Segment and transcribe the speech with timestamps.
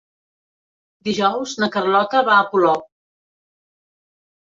[1.09, 2.91] Dijous na Carlota va a Polop.